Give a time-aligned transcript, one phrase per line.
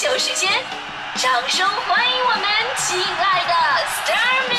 [0.00, 0.50] 秀时间，
[1.16, 2.42] 掌声欢迎我们
[2.78, 3.52] 亲爱的
[3.84, 4.56] s t a r m y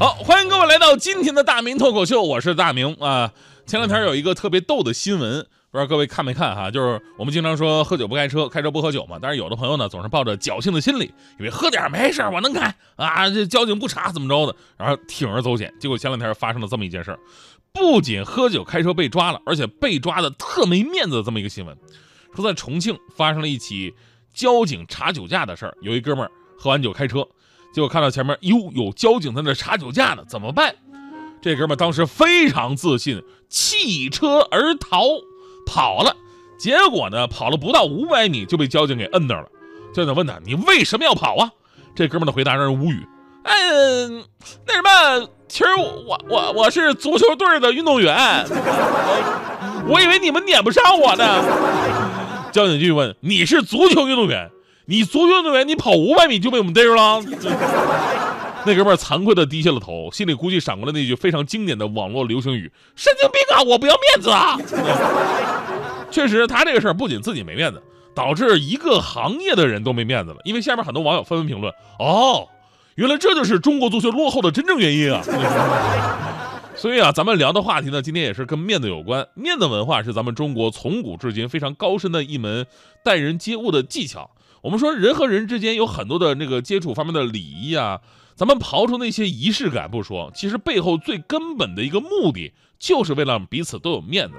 [0.00, 3.30] 好，欢迎各位来到今天的大明脱口秀，我是大明啊。
[3.64, 6.70] 前两天有一个特别逗的新闻，不知道各位看没看哈？
[6.70, 9.18] 就是我们经常说喝酒不开车，开车不喝酒嘛。
[9.20, 15.74] 但是有的朋友呢，总是抱着侥幸的心理，以为喝点没事我能开啊，这交警不查怎么着的，然后铤而走险。
[15.80, 17.18] 结果前两天发生了这么一件事儿，
[17.72, 21.76] 不仅喝酒开车被抓了，而且被抓的特没面子的这么一个新闻，
[22.36, 23.92] 说在重庆发生了一起
[24.32, 25.76] 交警查酒驾的事儿。
[25.82, 27.26] 有一哥们儿喝完酒开车，
[27.74, 30.72] 结果看到前面哟有交警在那查酒驾呢，怎么办？
[31.42, 35.00] 这哥们当时非常自信，弃车而逃，
[35.66, 36.14] 跑了。
[36.58, 39.48] 结果呢，跑了不到五百米就被交警给摁那儿了。
[39.92, 41.50] 交警问他：“你为什么要跑啊？”
[41.94, 43.06] 这哥们的回答让人无语。
[43.42, 44.24] 嗯，
[44.66, 48.46] 那什么，其实我我我是足球队的运动员，
[49.86, 51.44] 我以为你们撵不上我呢。
[52.50, 54.50] 交警继续问：“你是足球运动员？
[54.86, 57.20] 你足球运动员，你跑五百米就被我们逮住了？”
[58.66, 64.58] 那哥们儿惭愧地低下了头，心里估计闪过了那句非常经典的网络流行语：“神经病啊，我不要面子啊！”
[66.10, 67.82] 确实，他这个事儿不仅自己没面子，
[68.14, 70.38] 导致一个行业的人都没面子了。
[70.44, 72.48] 因为下面很多网友纷纷评论：“哦，
[72.94, 75.22] 原来这就是中国足球落后的真正原因啊！”
[76.76, 79.26] 所以啊，咱们聊的话题呢，今天也是跟面子有关。
[79.34, 82.66] 面子文化是咱们中国从古至今非常高深的一门
[83.04, 84.30] 待人接物的技巧。
[84.64, 88.00] 我们说人和人之间有很多的那个接触方面的礼仪啊。
[88.34, 94.34] 咱们刨除那些仪式感不说，其实背后最根本的一个目的，就是为了彼此都有面子。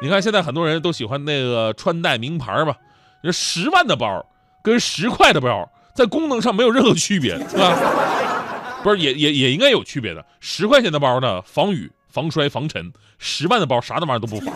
[0.00, 2.76] 你看现在很多人都喜欢那个穿戴名牌吧，
[3.24, 4.24] 这十万的包
[4.62, 7.76] 跟十块的包在功能上没有任何区别，是吧？
[8.84, 10.24] 不是也也也应该有区别的。
[10.38, 12.84] 十块钱的包呢，防雨、防摔、防尘；
[13.18, 14.54] 十万的包啥的玩意都不防。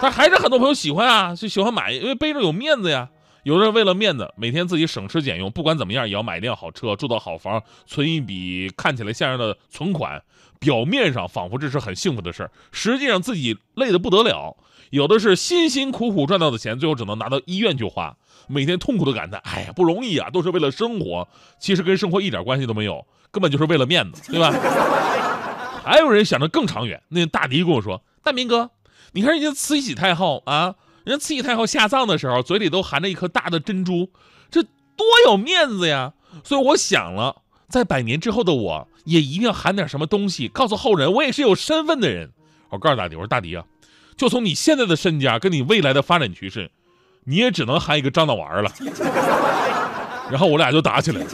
[0.00, 3.08] 但还是很多朋友喜欢啊，就喜欢买，因为背着有面子呀。
[3.48, 10.22] 有人为了面子，每天自己省吃俭用，不管怎么样也要买一辆好车，住到好房，存一笔看起来像样的存款。
[10.60, 14.54] 表面上仿佛这是很幸福的事儿，实际上自己累得不得了。
[14.90, 18.14] 有的是辛辛苦苦赚到的钱，最后只能拿到医院去花，
[18.48, 21.26] 每天痛苦的感叹：“哎呀，不容易啊，都是为了生活。”
[21.58, 24.52] 其实跟生活一点关系都没有，根本就是为了面子，对吧？
[25.82, 27.02] 还有人想着更长远。
[27.08, 28.68] 那大迪跟我说：“大明哥，
[29.12, 30.74] 你看人家慈禧太后啊。”
[31.08, 34.10] 人慈禧太后下葬的时候，嘴里都含着一颗大的珍珠，
[34.50, 36.12] 这多有面子呀！
[36.44, 37.36] 所以我想了，
[37.66, 42.30] 在百年之后的我，也一定要含点什么东西，告诉后人我也是有身份的人。
[42.68, 43.64] 我告诉大迪，我说大迪啊，
[44.18, 46.70] 就从你现在的身家跟你未来的发展趋势，
[47.24, 48.70] 你也只能含一个张脑丸了。
[50.30, 51.30] 然后我俩就打起来了。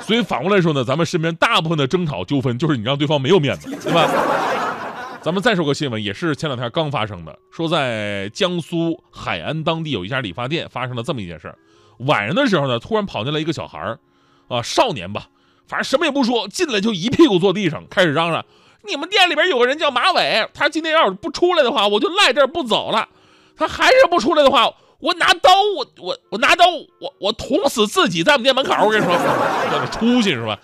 [0.00, 4.08] 所以反过来说呢，咱们身边大部分的争吵纠纷，就是你让对方没有面子，对吧？
[5.26, 11.58] 咱们再说个新闻，也是前两天刚发生的，说在江苏海安当地有一家理发店发生了这么一件事儿。
[11.98, 13.98] 晚上的时候呢，突然跑进来一个小孩儿，
[14.46, 15.26] 啊，少年吧，
[15.66, 18.44] 反正什么也不说，进来就一屁股坐地上，开始嚷嚷
[18.88, 23.08] ：“你们店里边有个人叫马伟，他今天要是不出来的话，我就赖这儿不走了。
[23.56, 26.66] 他还是不出来的话，我拿刀，我我我拿刀，
[27.00, 28.72] 我我捅死自己在我们店门口。
[28.84, 30.56] 我跟你说，有点出息是吧？”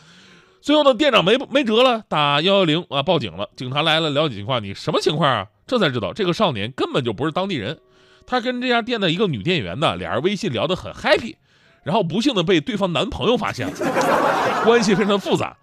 [0.62, 3.50] 最后呢，店长没没辙了，打幺幺零啊，报警了。
[3.56, 5.49] 警察来了，了解情况，你什么情况啊？
[5.67, 7.81] 这才知道这个少年根本就不是当地人，
[8.29, 11.35] 他跟这家店的一个女店员呢，俩人微信聊得很 happy，
[11.82, 15.56] 然后不幸的被对方男朋友发现了，关系非常复杂。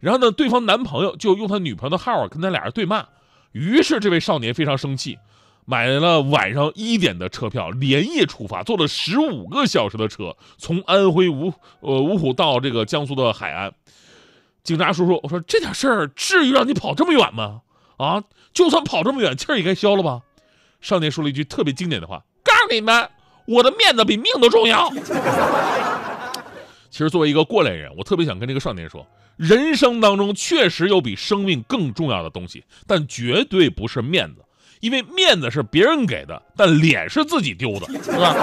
[0.00, 3.04] 然后呢，对方男朋友就用他女朋友的号啊跟他俩人对骂，
[3.52, 5.18] 于是这位少年非常生气，
[5.66, 13.70] 买了晚上一点的车票，连夜出发，坐了十五个小时的车，从安徽芜呃芜湖到这个江苏的海安。
[14.66, 17.60] 警察叔叔，我说这点事儿至于让你跑这么远吗？
[17.98, 20.22] 啊，就算跑这么远，气儿也该消了吧？
[20.80, 23.08] 少年说了一句特别经典的话：“告诉你们，
[23.46, 24.90] 我的面子比命都重要。
[26.90, 34.44] ”其实作为一个过来人，我特别想跟这个少年说，人生当中确实有比生命更重要的东西，但绝对不是面子，
[34.80, 38.34] 因为面子是别人给的，但脸是自己丢的，是吧？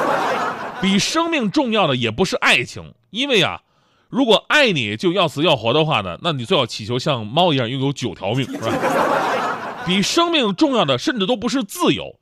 [0.82, 3.62] 比生命重要的也不是爱情，因为啊。
[4.14, 8.70] 如果爱你就要死要活的话呢，那你最好祈求像猫一样拥有九条命，是吧？
[9.88, 12.16] 比生命重要的甚至都不是自由，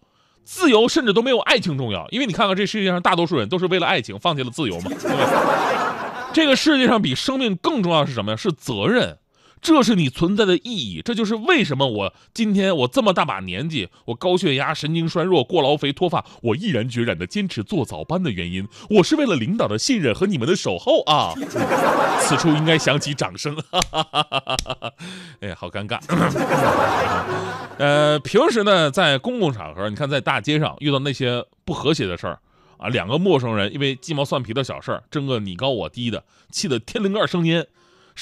[0.46, 2.08] 自由甚至都没有爱情重要。
[2.10, 6.32] 因为你看看这世界上大多数人都是为了爱情放弃了自由嘛，对吧？
[6.32, 8.38] 这个世界上比生命更重要的是什么呀？
[8.38, 9.18] 是责任。
[9.62, 18.68] 这是你存在的意义，这就是为什么我今天我这么大把年纪，我高血压、神经衰弱、过劳肥、脱发，我毅然决然的坚持做早班的原因。
[18.90, 21.34] 我是为了领导的信任和你们的守候啊！
[22.22, 23.56] 此处应该响起掌声。
[23.56, 24.94] 哈哈哈
[25.42, 26.00] 哎呀，好尴尬。
[27.78, 32.40] 呃，平时呢，在公共场合，你看在大街上遇到那些不和谐的事儿
[32.78, 37.68] 啊，两个陌生人因为鸡毛蒜皮的小事儿争个你高我低的，气得天灵盖生烟。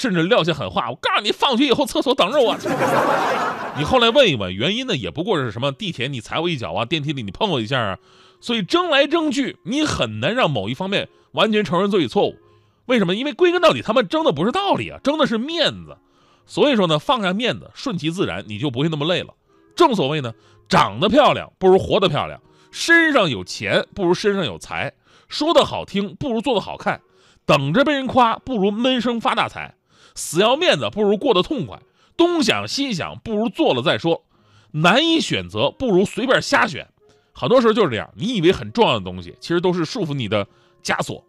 [0.00, 2.56] 甚至撂下狠话，我告诉你，放学以后厕所等着我。
[3.76, 7.98] 你后来问一问原因呢，也不过是什么地铁你踩我一脚啊，电梯里你碰我一下啊，
[8.40, 12.38] 所以争来争去，你很难让某一方面完全承认自己错误。
[12.86, 13.14] 为什么？
[13.14, 15.98] 因为归根到底，他们争的不是道理啊，争的是面子。
[16.46, 19.34] 所以说呢，放下面子，顺其自然，你就不会那么累了。
[19.76, 20.32] 正所谓呢，
[20.66, 24.94] 长得漂亮不如活得漂亮，身上有钱不如身上有财，
[25.28, 27.02] 说的好听不如做的好看，
[27.44, 29.74] 等着被人夸不如闷声发大财。
[30.14, 31.78] 死要面子不如过得痛快，
[32.16, 34.24] 东想西想不如做了再说，
[34.72, 36.88] 难以选择不如随便瞎选，
[37.32, 38.10] 很多时候就是这样。
[38.14, 40.46] 你以为很重要的东西，其实都是束缚你的
[40.82, 41.24] 枷锁。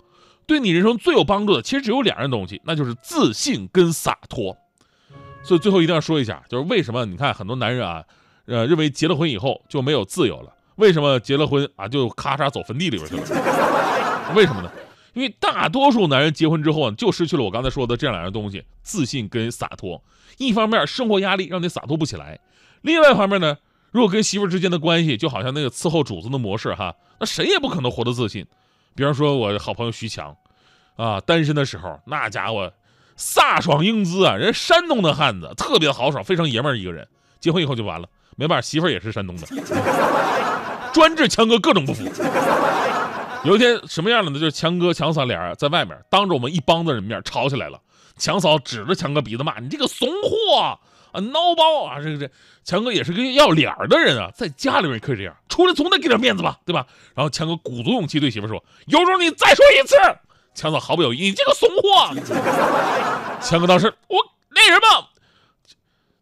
[0.45, 4.57] 对你人生最有帮助的，其实只有两样东西，那就是自信跟洒脱。
[5.43, 8.03] 所以最后一定要说一下，就是为什么你看很多男人啊，
[8.45, 10.53] 呃，认为结了婚以后就没有自由了？
[10.75, 14.33] 为什么结了婚啊就咔嚓走坟地里边去了？
[14.35, 14.71] 为什么呢？
[15.13, 20.01] 因为大多数男人结婚之后啊，就失去了我刚才说的这两样东西：自信跟洒脱。
[20.37, 22.39] 一方面，生活压力让你洒脱不起来；
[22.81, 23.57] 另外一方面呢，
[23.91, 28.45] 如果跟媳妇之间的关系就好像那个伺候主子的模式哈，那谁也不可能活得自信。
[28.95, 30.35] 比方说，我好朋友徐强，
[30.95, 32.71] 啊，单身的时候那家伙
[33.17, 37.07] 飒爽英姿啊，人山东的汉子，特别豪爽，非常爷们儿一个人。
[37.39, 38.07] 结婚以后就完了，
[38.37, 39.47] 没办法，媳妇儿也是山东的，
[40.93, 42.03] 专治强哥各种不服。
[43.43, 44.39] 有一天什么样的呢？
[44.39, 47.79] 就是强哥、强嫂俩在外面当着我们一帮子人面吵起来了。
[48.17, 50.77] 强嫂指着强哥鼻子骂：“你这个怂货啊，
[51.13, 52.31] 孬包啊！”这个这
[52.63, 56.85] 强哥也是个要脸的人啊，在家里面也可以这样，出来总得给点面子吧，对吧？
[57.15, 59.95] 然后强哥鼓足勇气对媳妇说：“有种你再说一次！”
[60.53, 62.13] 强嫂毫不犹豫：“你这个怂货！”
[63.41, 64.17] 强哥当时我
[64.49, 65.07] 那什么，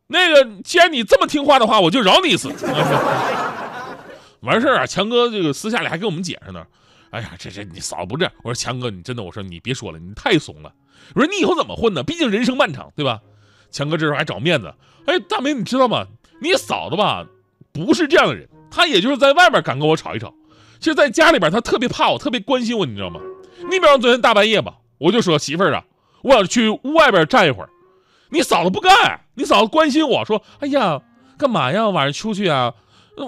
[0.07, 2.50] 那个既然你这么听话的话，我就饶你一次。
[4.42, 6.66] 完事儿啊，强哥这个私下里还给我们解释呢。
[7.11, 8.33] 哎呀，这这你嫂子不这样。
[8.44, 10.71] 我说强哥，你真的，我说你别说了，你太怂了。
[11.15, 12.03] 我说你以后怎么混呢？
[12.03, 13.19] 毕竟人生漫长，对吧？
[13.71, 14.73] 强哥这时候还找面子。
[15.06, 16.06] 哎，大明，你知道吗？
[16.41, 17.25] 你嫂子吧，
[17.71, 18.47] 不是这样的人。
[18.71, 20.33] 她也就是在外面敢跟我吵一吵，
[20.79, 23.19] 其实在家里边她特别怕我，特别关心我，你知道吗？
[23.69, 25.83] 你比方昨天大半夜吧，我就说媳妇儿啊，
[26.21, 27.69] 我想去屋外边站一会儿。
[28.29, 31.01] 你嫂子不干，你嫂子关心我说，哎呀，
[31.38, 31.89] 干嘛呀？
[31.89, 32.73] 晚上出去啊？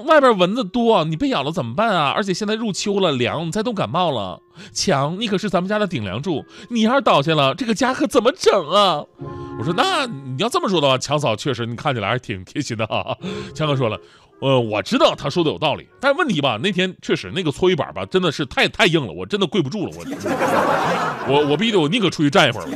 [0.06, 2.14] 外边蚊子多，你被咬了怎么办啊？
[2.16, 4.42] 而且现在入秋了，凉，你再冻感冒了。
[4.74, 9.04] 强，你可是咱们家的顶梁柱，你要是倒下了，这个家可怎么整啊？
[9.60, 13.18] 我说，那你要这么说的话，强嫂确实你看起来还是挺贴心的哈。
[13.54, 14.00] 强哥说了，
[14.40, 20.04] 呃，我知道他说的有道理，但是问题吧，那天确实那个搓衣板吧，真的是太太硬了，我真的跪不住了，我
[21.28, 22.68] 我我必须得我宁可出去站一会儿。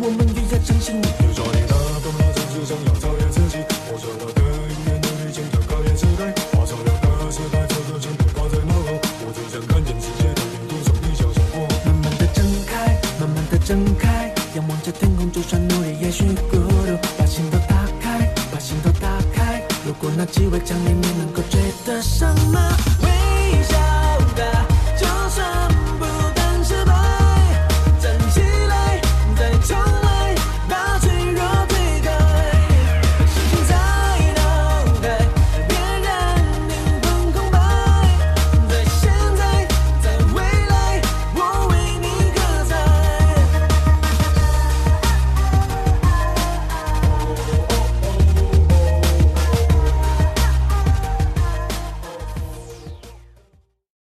[0.00, 1.02] 我们一再珍惜你。
[1.18, 3.58] 你说你打不赢，总是想要超越自己。
[3.90, 4.38] 我说我的
[4.70, 6.30] 应该努力，坚强，考验时代。
[6.54, 8.72] 画上了的期待，这个承诺挂在哪？
[8.78, 11.66] 我只想看见世界的另一角，一笑经过。
[11.84, 16.94] 慢慢的睁开，慢慢的睁开，仰望着天空，就算努力，也许孤独。
[17.18, 22.70] 把心都打开，把心都打开，如果那机会降临，你能够追得上吗？